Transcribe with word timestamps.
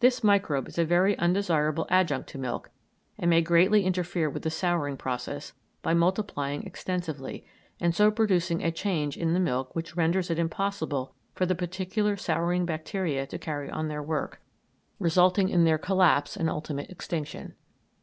This 0.00 0.22
microbe 0.22 0.68
is 0.68 0.76
a 0.76 0.84
very 0.84 1.16
undesirable 1.16 1.86
adjunct 1.88 2.28
to 2.28 2.38
milk, 2.38 2.68
and 3.18 3.30
may 3.30 3.40
greatly 3.40 3.86
interfere 3.86 4.28
with 4.28 4.42
the 4.42 4.50
souring 4.50 4.98
process, 4.98 5.54
by 5.80 5.94
multiplying 5.94 6.64
extensively, 6.66 7.46
and 7.80 7.94
so 7.94 8.10
producing 8.10 8.62
a 8.62 8.70
change 8.72 9.16
in 9.16 9.32
the 9.32 9.40
milk 9.40 9.74
which 9.74 9.96
renders 9.96 10.30
it 10.30 10.38
impossible 10.38 11.14
for 11.34 11.46
the 11.46 11.54
particular 11.54 12.14
souring 12.18 12.66
bacteria 12.66 13.26
to 13.28 13.38
carry 13.38 13.70
on 13.70 13.88
their 13.88 14.02
work, 14.02 14.42
resulting 14.98 15.48
in 15.48 15.64
their 15.64 15.78
collapse 15.78 16.36
and 16.36 16.50
ultimate 16.50 16.90
extinction. 16.90 17.54